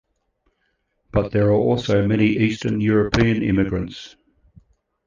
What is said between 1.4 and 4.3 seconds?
are also many eastern European immigrants.